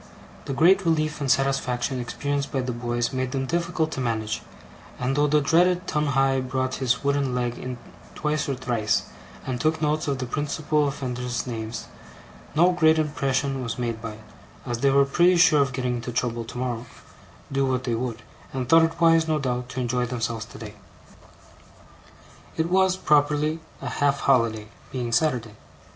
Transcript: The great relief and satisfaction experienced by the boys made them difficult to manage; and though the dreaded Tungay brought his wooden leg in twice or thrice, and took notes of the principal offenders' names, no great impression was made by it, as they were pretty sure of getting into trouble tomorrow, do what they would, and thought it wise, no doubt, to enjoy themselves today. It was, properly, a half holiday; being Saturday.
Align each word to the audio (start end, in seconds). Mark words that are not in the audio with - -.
The 0.45 0.53
great 0.53 0.83
relief 0.83 1.21
and 1.21 1.29
satisfaction 1.29 1.99
experienced 1.99 2.51
by 2.51 2.61
the 2.61 2.71
boys 2.71 3.13
made 3.13 3.33
them 3.33 3.45
difficult 3.45 3.91
to 3.91 3.99
manage; 4.01 4.41
and 4.97 5.15
though 5.15 5.27
the 5.27 5.41
dreaded 5.41 5.85
Tungay 5.85 6.41
brought 6.41 6.73
his 6.81 7.03
wooden 7.03 7.35
leg 7.35 7.55
in 7.59 7.77
twice 8.15 8.49
or 8.49 8.55
thrice, 8.55 9.03
and 9.45 9.61
took 9.61 9.79
notes 9.79 10.07
of 10.07 10.17
the 10.17 10.25
principal 10.25 10.87
offenders' 10.87 11.45
names, 11.45 11.85
no 12.55 12.71
great 12.71 12.97
impression 12.97 13.61
was 13.61 13.77
made 13.77 14.01
by 14.01 14.13
it, 14.13 14.23
as 14.65 14.79
they 14.79 14.89
were 14.89 15.05
pretty 15.05 15.37
sure 15.37 15.61
of 15.61 15.71
getting 15.71 15.97
into 15.97 16.11
trouble 16.11 16.45
tomorrow, 16.45 16.87
do 17.51 17.63
what 17.67 17.83
they 17.83 17.93
would, 17.93 18.23
and 18.53 18.67
thought 18.67 18.81
it 18.85 18.99
wise, 18.99 19.27
no 19.27 19.37
doubt, 19.37 19.69
to 19.69 19.79
enjoy 19.79 20.07
themselves 20.07 20.45
today. 20.45 20.73
It 22.57 22.71
was, 22.71 22.97
properly, 22.97 23.59
a 23.83 23.89
half 23.89 24.21
holiday; 24.21 24.69
being 24.91 25.11
Saturday. 25.11 25.53